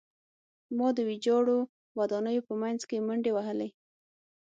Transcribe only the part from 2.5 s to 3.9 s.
منځ کې منډې وهلې